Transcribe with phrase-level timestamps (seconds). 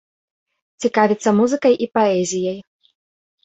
[0.83, 2.59] Цікавіцца музыкай і паэзіяй.